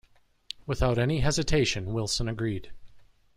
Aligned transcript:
Without 0.65 0.97
any 0.97 1.19
hesitation 1.19 1.93
Wilson 1.93 2.27
agreed. 2.27 2.71